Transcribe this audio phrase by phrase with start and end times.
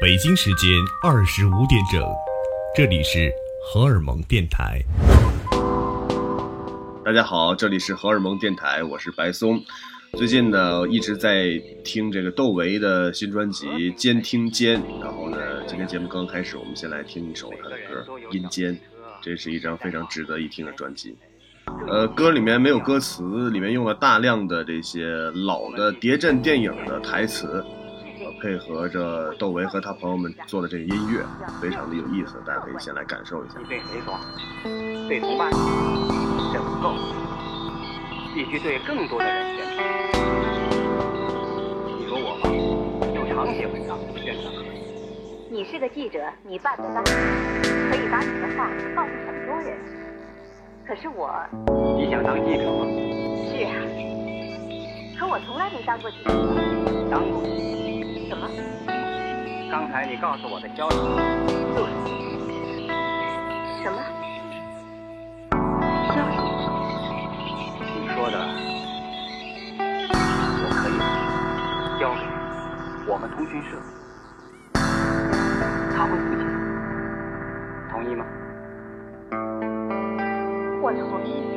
[0.00, 0.70] 北京时间
[1.02, 2.02] 二十五点整，
[2.74, 3.32] 这里是
[3.64, 4.82] 荷尔蒙电台。
[7.04, 9.62] 大家好，这里是荷尔蒙电台，我是白松。
[10.14, 11.50] 最近呢，一直在
[11.84, 18.74] 听这个窦唯的新专辑《监听间》，然后呢，今天节目刚开始，我们先来听一首他的歌《阴间》，
[19.22, 21.16] 这是一张非常值得一听的专辑。
[21.88, 25.06] 呃，歌里面没有歌词，里面用了大量的这些
[25.46, 27.64] 老的谍战电影的台词。
[28.40, 31.24] 配合着窦唯和他朋友们做的这个音乐，
[31.60, 33.54] 非常的有意思，大家可以先来感受一下。
[33.68, 34.18] 对谁说？
[35.08, 35.50] 对同伴？
[36.52, 36.94] 这不够，
[38.34, 39.84] 必须对更多的人宣传。
[41.98, 42.48] 你说我吧，
[43.14, 44.52] 就常写文章宣传。
[45.50, 49.78] 你是个记者，你办得到，可以把你的话告诉很多人。
[50.86, 51.34] 可是我，
[51.96, 52.84] 你想当记者吗？
[53.50, 53.72] 是啊，
[55.18, 56.30] 可我从来没当过记者。
[57.10, 57.42] 当过。
[58.28, 58.48] 什么？
[59.70, 60.96] 刚才你告诉我的消息。
[61.76, 61.86] 对。
[63.82, 64.02] 什么？
[66.08, 66.36] 消息？
[68.00, 68.36] 你说的，
[70.58, 70.92] 我可以
[72.00, 72.20] 交给
[73.10, 73.78] 我们通讯社，
[75.94, 76.42] 他会负责，
[77.92, 78.26] 同意吗？
[80.82, 81.55] 我同意。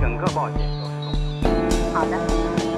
[0.00, 1.12] 整个报警都是重
[1.42, 2.75] 要的好的。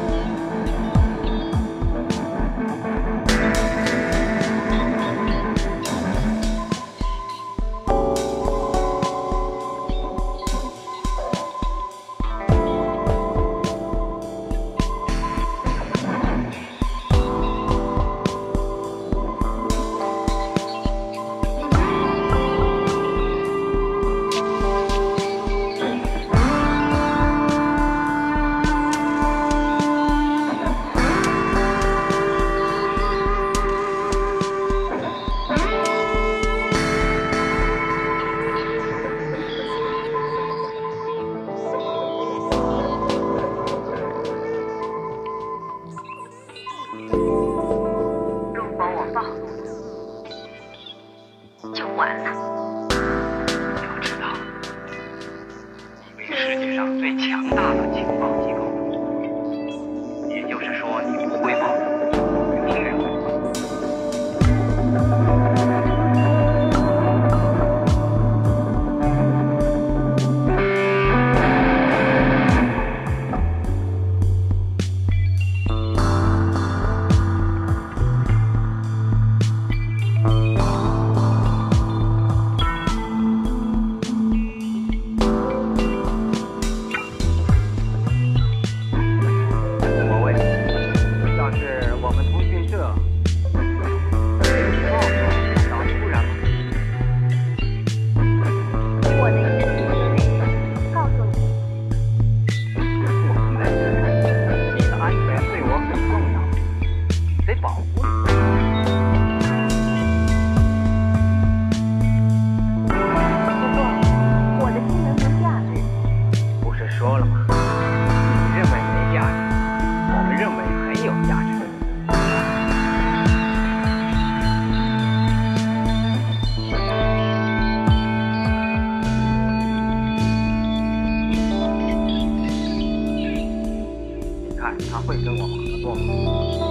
[134.90, 135.94] 他会跟我们合作。
[135.94, 136.67] 吗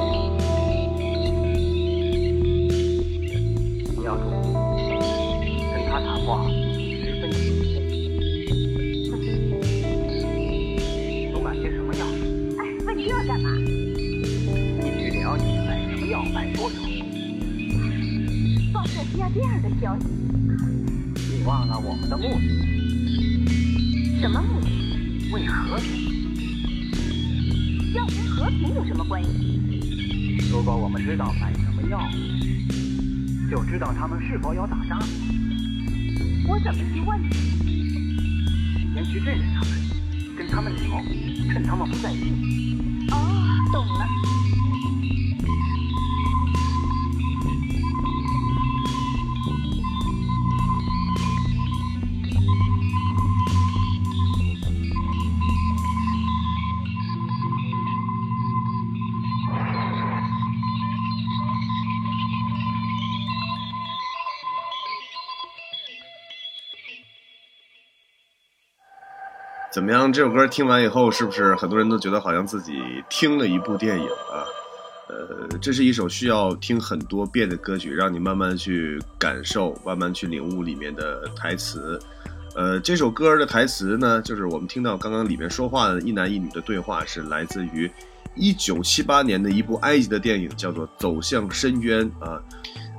[33.93, 34.99] 他们是否要打仗。
[36.47, 37.29] 我怎么去问你？
[38.93, 39.69] 先去认识他们，
[40.35, 41.01] 跟他们聊，
[41.53, 42.31] 趁他们不在意。
[43.11, 43.15] 哦，
[43.71, 44.07] 懂了。
[69.87, 70.11] 么样？
[70.11, 74.43] 这首歌听完以后，是不是很多人都觉得好像自己听了一部电影啊？
[75.07, 81.97] 呃，这是一首需要听很多遍的歌曲，让你慢慢去感受，慢慢去领悟里面的台词。
[82.53, 87.89] 呃，这首歌的台词呢，就是我们听到刚刚里面说话的一男一女的对话，是来自于
[88.35, 92.41] 一九七八年的一部埃及的电影，叫做《走向深渊》啊。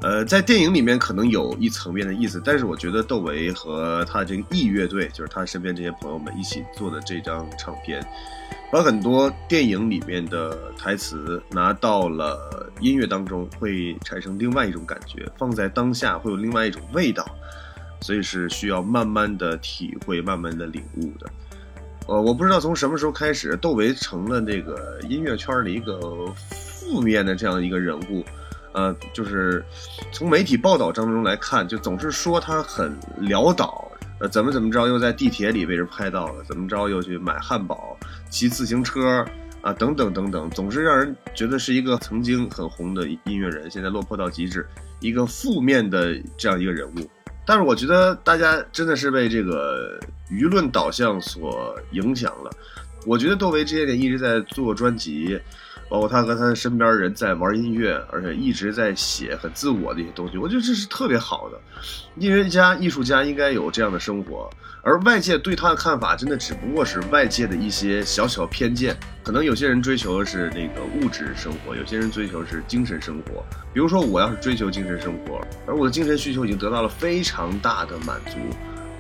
[0.00, 8.00] 呃，在电影里面可能有一层面的意思，但是我觉得窦唯和他的这个 E 乐队，就是他身边这些朋友们一起做的这张唱片，
[8.71, 17.27] 把很多电影里面的台词拿到了音乐当中，会产生另外一种感觉，放在当下会有另外一种味道，
[18.00, 21.29] 所以是需要慢慢的体会、慢慢的领悟的。
[22.06, 25.99] 呃，我不知道从什么时候开始，窦唯成了那个音乐圈的一个
[26.53, 28.25] 负面的这样一个人物。
[28.73, 29.65] 呃，就是
[30.12, 37.97] 从媒体报道当中来看，就总是说他很潦倒，呃，怎么怎么着又在地铁里被人拍到了，怎么着又去买汉堡、
[38.31, 39.25] 骑自行车
[39.62, 44.67] 啊，等等等等，总是让人觉得是一个曾经很红的音乐人，现在落魄到极致，
[45.00, 47.11] 一个负面的这样一个人物。
[47.47, 49.99] 但是我觉得大家真的是被这个
[50.31, 52.50] 舆论导向所影响了。
[53.06, 55.41] 我觉得窦唯这些年一直在做专辑。
[55.88, 61.58] 包括他和他的身边人在玩音乐，而且一直在写很自我的一些东西，我觉得这是特别好的。
[62.17, 64.50] 音乐家、艺术家应该有这样的生活，
[64.82, 68.96] 而外界对他的看法，真的只不过是外界的一些小小偏见。
[69.23, 73.44] 可能有些人追求的是那个物质生活，有些人追求是精神生活。
[73.73, 78.38] 比如说，我要是追求精神生活，而我的精神需求已经得到了非常大的满足，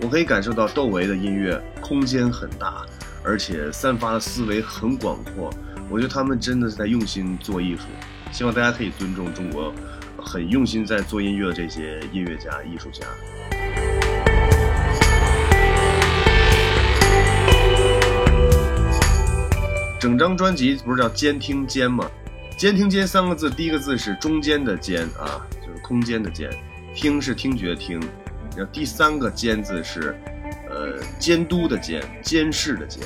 [0.02, 2.84] 我可以感受到窦唯的音乐空间很大，
[3.24, 5.50] 而且散发的思维很广阔。
[5.90, 7.84] 我觉得他们真的是在用心做艺术，
[8.30, 9.72] 希望大家可以尊重中国
[10.18, 13.06] 很用心在做音乐的这些音乐家、艺术家。
[19.98, 22.06] 整张专辑不是叫“监听间”吗
[22.58, 26.50] ？“监听间”三个字，第一个字是中间的“间”啊，就是空间的“间
[26.94, 27.98] ”；“听”是听觉“听”，
[28.54, 30.14] 然后第三个“监”字是
[30.68, 33.02] 呃监督的“监”，监视的“监”。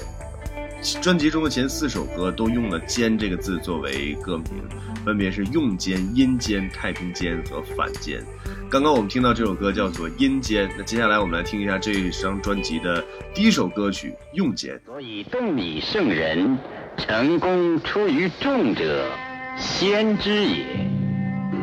[1.01, 4.63] 专辑中的前四首歌都用了“间”这个字作为歌名，
[5.05, 8.21] 分别是“用间”、“阴间”、“太平间”和“反间”。
[8.69, 14.75] 刚刚我们听到这首歌叫做《阴间》，那接下来我们来听一下这一张专辑的第一首歌曲《用间》。
[14.85, 16.59] 所以动以圣人，
[16.97, 19.09] 成功出于众者，
[19.57, 20.65] 先知也。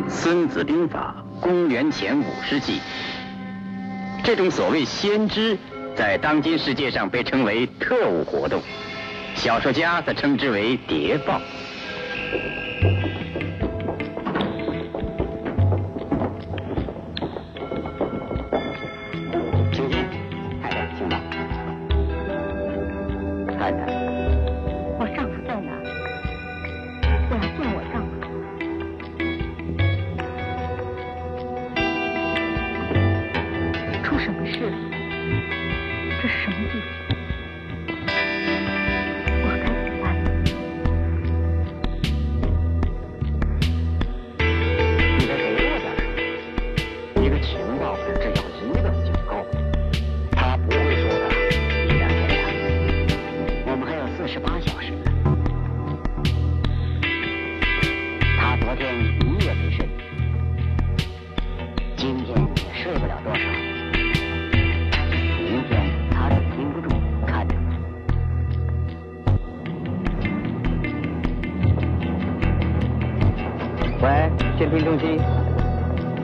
[0.09, 2.79] 《孙子兵法》公元前五世纪，
[4.23, 5.57] 这种所谓先知，
[5.95, 8.61] 在当今世界上被称为特务活动。
[9.39, 11.41] 小说家则称之为谍报。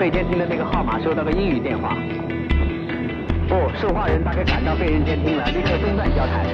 [0.06, 1.98] 被监听的那个号码收到个英语电话。
[3.50, 6.46] 不，受话人大概感到被人监听了，立刻中断交谈。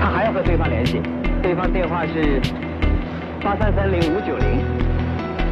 [0.00, 1.02] 他还要和对方联系，
[1.42, 2.40] 对方电话是
[3.42, 4.64] 八三三零五九零。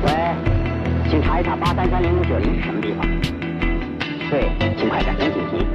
[0.07, 0.11] 喂，
[1.11, 3.07] 请查一查八三三零五九零是什么地方？
[4.31, 4.49] 对，
[4.79, 5.67] 请快点，别紧急。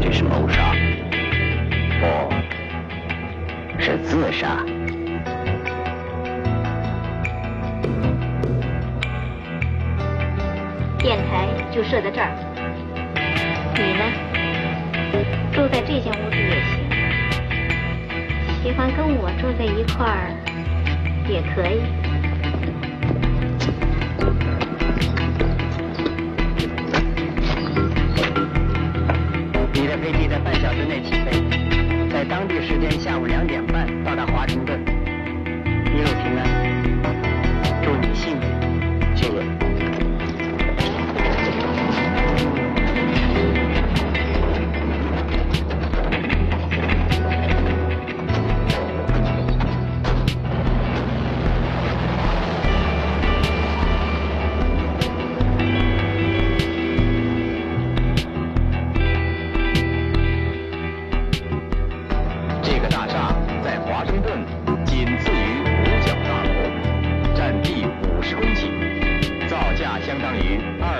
[0.00, 0.72] 这是谋杀，
[1.98, 2.06] 不，
[3.82, 4.64] 是自杀。
[11.08, 12.28] 电台就设在这儿，
[13.74, 14.04] 你呢？
[15.54, 16.84] 住在这间屋子也行，
[18.62, 20.28] 喜欢跟我住在一块儿
[21.26, 21.80] 也可以。
[29.72, 31.40] 你的飞机在半小时内起飞，
[32.10, 33.77] 在当地时间下午两点半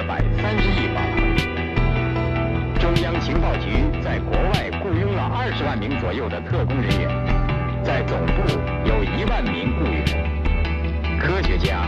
[0.09, 1.21] 百三十亿法郎。
[2.81, 7.07] 中央情报局在国外雇佣了二十万名左右的特工人员，
[7.85, 8.41] 在总部
[8.89, 10.03] 有一万名雇员，
[11.21, 11.85] 科学家、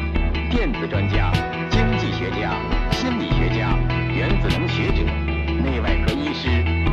[0.51, 1.33] 电子专家、
[1.71, 2.53] 经济学家、
[2.93, 3.73] 心理学家、
[4.13, 5.01] 原子能学者、
[5.65, 6.49] 内外科医师、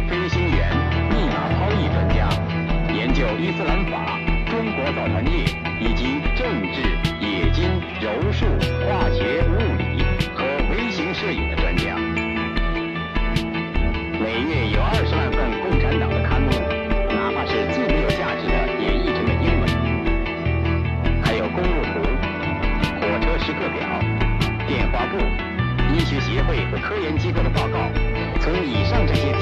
[0.08, 0.72] 飞行员、
[1.12, 2.30] 密码抛译专家。
[2.96, 4.18] 研究伊斯兰法、
[4.48, 5.44] 中国造船业
[5.82, 6.82] 以及政治、
[7.20, 7.68] 冶金、
[8.00, 8.46] 柔术、
[8.88, 9.44] 化学、
[14.38, 16.50] 每月有二十万份共产党的刊物，
[17.10, 19.66] 哪怕是最没有价值的，也译成了英文。
[21.26, 22.06] 还有公路图、
[23.02, 23.82] 火车时刻表、
[24.68, 25.18] 电话簿、
[25.92, 27.90] 医学协会和科研机构的报告，
[28.40, 29.34] 从以上这些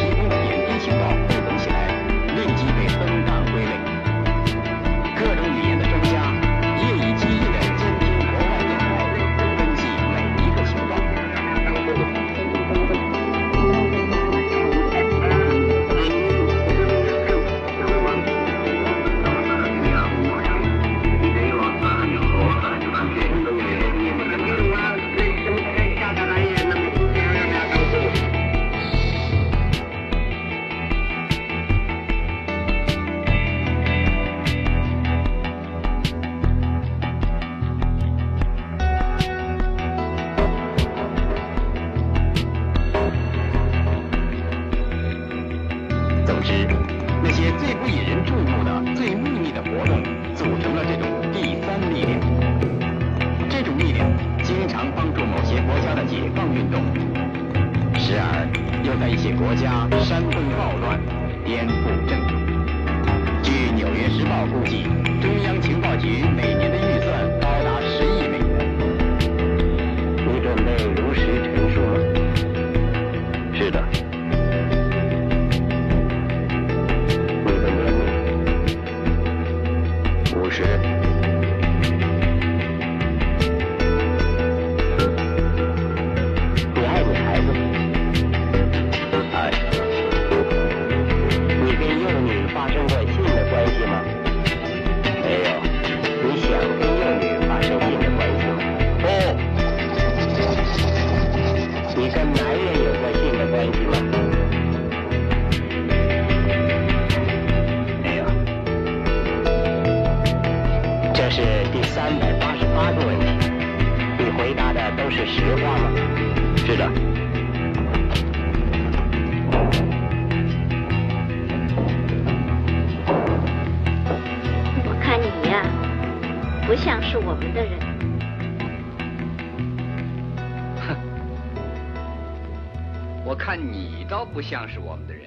[133.25, 135.25] 我看你倒不像是我们的人。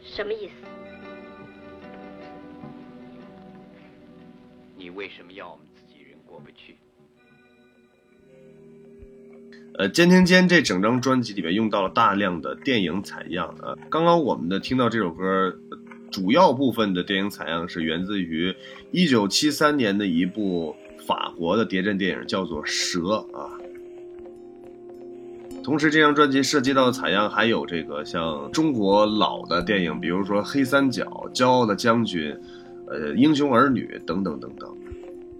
[0.00, 0.52] 什么意思？
[4.76, 6.76] 你为什么要我们自己人过不去？
[9.74, 13.74] 呃，《监听间》这整张专辑里面用到了大量的电影采样啊。
[13.90, 15.78] 刚刚我们的听到这首歌，呃
[16.12, 18.54] 主要部分的电影采样是源自于
[18.92, 20.76] 1973年的一部
[21.06, 23.00] 法国的谍战电影，叫做《蛇》
[23.36, 23.58] 啊。
[25.62, 31.04] 同时，这张专辑涉及到的采样还有这个像中国老的电影，比如说《黑三角》
[31.34, 32.32] 《骄傲的将军》、
[32.88, 34.68] 呃《英雄儿女》等等等等。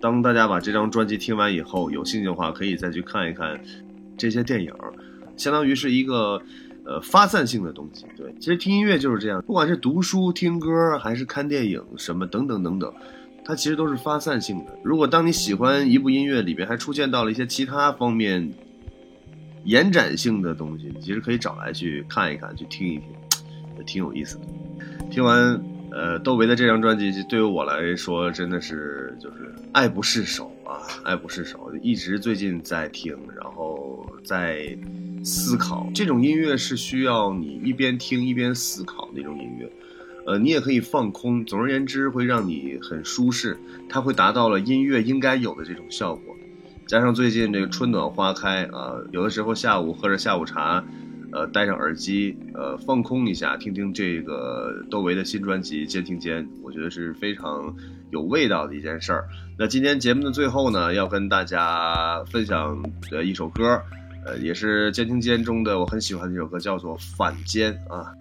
[0.00, 3.60] 当大家把这张专辑听完以后，有兴趣的话，可以再去看一看
[4.16, 4.72] 这些电影，
[5.36, 6.40] 相当于是一个
[6.84, 8.06] 呃发散性的东西。
[8.16, 12.92] 对，其实听音乐就是这样，不管是读书、听歌，还是看电影什么等等等等，
[13.44, 14.76] 它其实都是发散性的。
[14.84, 18.52] 如果当你喜欢一部音乐里边还出现到了一些其他方面
[19.64, 23.06] 延展性的东西，其实可以找来去看一看，去听一听，
[23.78, 24.44] 也挺有意思的。
[25.10, 25.62] 听完。
[25.94, 31.70] 呃，窦唯的这张专辑，对于我来说真的是就是爱不释手啊，爱不释手。
[31.82, 34.74] 一直最近在听，然后在
[35.22, 35.86] 思考。
[35.94, 39.70] 这种音乐是需要你一边听一边思考那种音乐。
[40.24, 41.44] 呃，你也可以放空。
[41.44, 46.31] 总而言之，会让你很舒适，它会达到了音乐应该有的这种效果。
[46.92, 50.84] 加上最近这个春暖花开啊，有的时候下午喝着下午茶。
[51.32, 57.74] 呃，戴上耳机，呃，放空一下，听听这个窦唯的新专辑《监听间》，我觉得是非常
[58.10, 59.24] 有味道的一件事儿。
[59.58, 62.78] 那今天节目的最后呢，要跟大家分享
[63.10, 63.80] 的一首歌，
[64.26, 68.12] 呃，也是《监听间》中的我很喜欢的一首歌，叫做《反间》啊。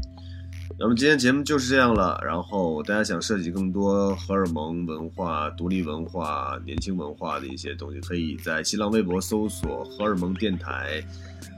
[0.84, 2.20] 那么今天节目就是这样了。
[2.26, 11.00] 然后大家想涉及更多荷尔蒙文化、独立文化、年轻文化的一些东西，可以在新浪微博搜索“荷尔蒙电台”。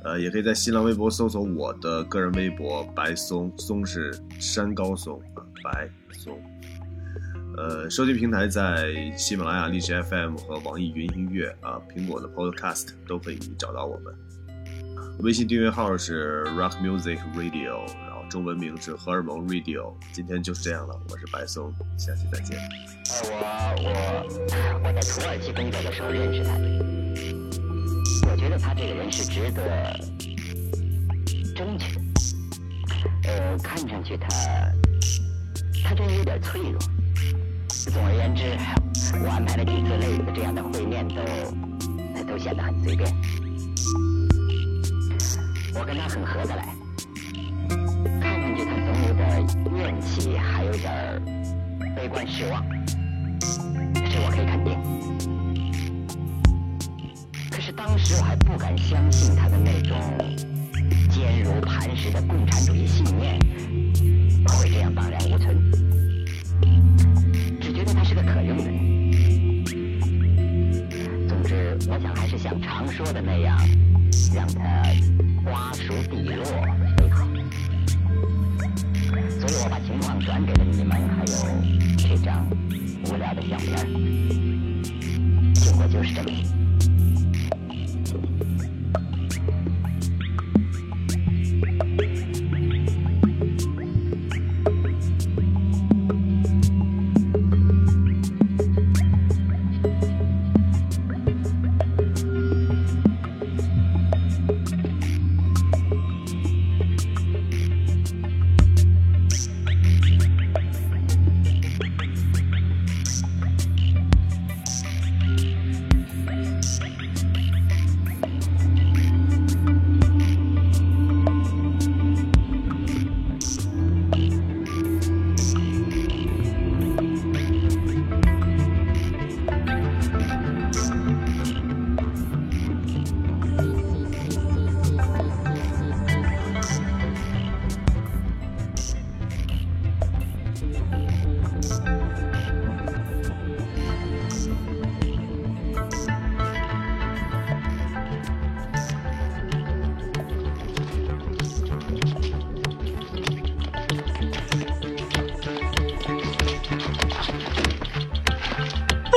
[0.03, 6.37] 呃，也可以在新浪微博搜索我的个人微博“白松松”是山高松啊，白松。
[7.55, 14.13] 呃，收听平台在喜马拉雅、荔枝 FM 和网易云音乐啊，苹果的 Podcast 都可以找到我们。
[15.19, 17.85] 微信订阅号是 Rock Music Radio，
[18.33, 19.93] 中文名是荷尔蒙 Radio。
[20.11, 22.57] 今天就是这样了，我是白松，下期再见。
[22.57, 26.51] 呃，我我我在土耳其工作的时候认识他。
[28.27, 29.99] 我觉得他这个人是值得
[31.55, 32.01] 争取的。
[33.25, 34.27] 呃，看上去他
[35.83, 36.79] 他真有点脆弱。
[37.69, 38.57] 总而言之，
[39.23, 41.21] 我安排了几次类似这样的会面，都
[42.23, 43.07] 都显得很随便。
[45.75, 46.75] 我跟他很合得来。
[49.83, 51.21] 怨气，还有点
[51.93, 52.65] 悲观失望，
[53.93, 54.79] 这我可以肯定。
[57.51, 59.97] 可是当时我还不敢相信他的那种
[61.09, 63.37] 坚如磐石的共产主义信念
[64.47, 65.61] 会这样荡然无存，
[67.59, 68.79] 只觉得他是个可用的人。
[71.27, 73.59] 总之，我想还是像常说的那样，
[74.33, 74.63] 让他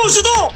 [0.07, 0.56] 不许动！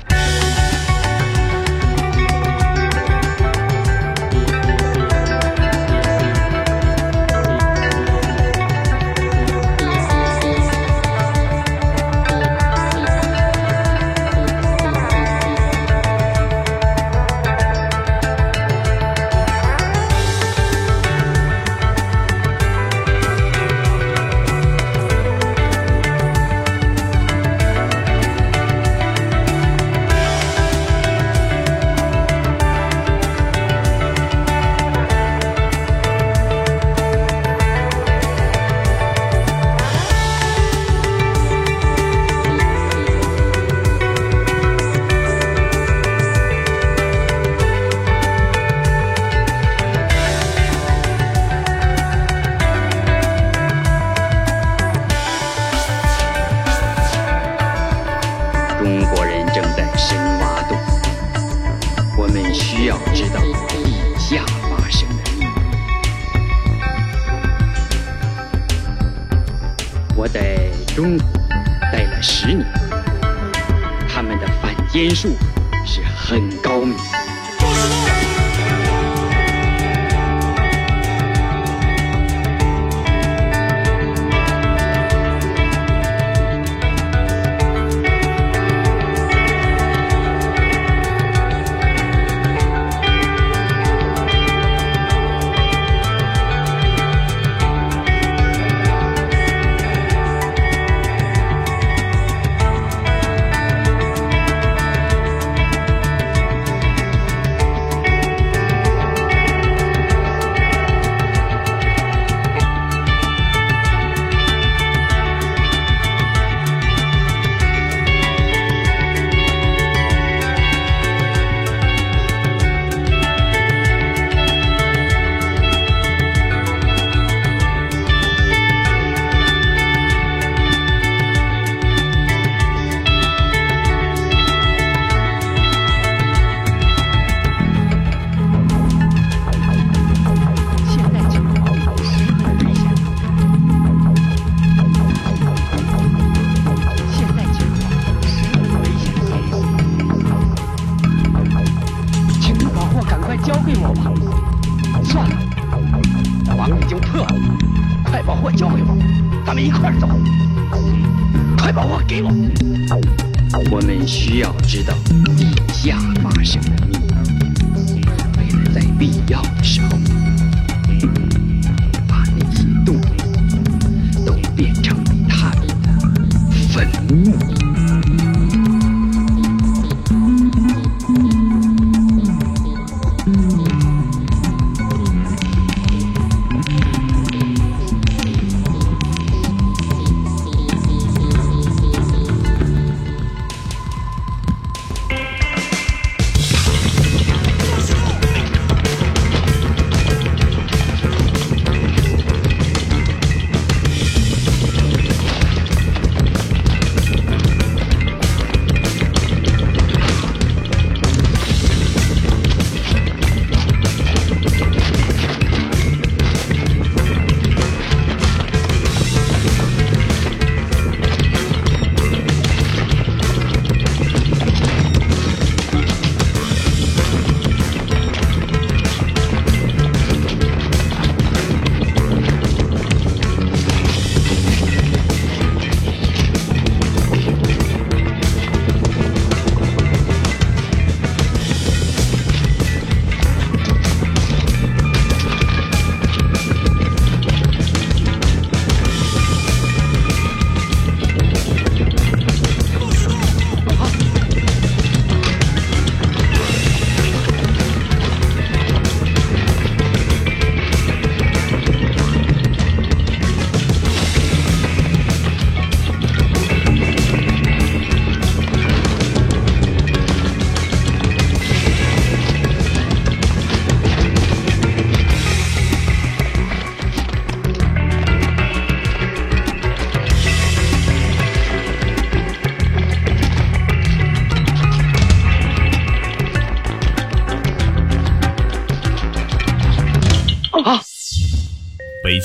[169.00, 169.99] 必要的时候。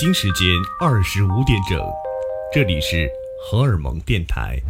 [0.06, 0.48] 北京时间
[0.80, 1.80] 二十五点整
[2.54, 3.10] 这里是
[3.42, 4.62] 荷尔蒙电台。